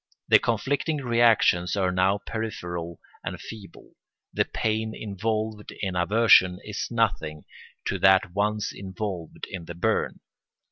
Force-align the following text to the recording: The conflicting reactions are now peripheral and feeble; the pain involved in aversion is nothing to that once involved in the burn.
The 0.29 0.39
conflicting 0.39 0.97
reactions 1.03 1.75
are 1.75 1.91
now 1.91 2.21
peripheral 2.25 2.99
and 3.23 3.39
feeble; 3.39 3.91
the 4.33 4.45
pain 4.45 4.95
involved 4.95 5.71
in 5.79 5.95
aversion 5.95 6.57
is 6.63 6.87
nothing 6.89 7.45
to 7.85 7.99
that 7.99 8.33
once 8.33 8.71
involved 8.73 9.45
in 9.51 9.65
the 9.65 9.75
burn. 9.75 10.19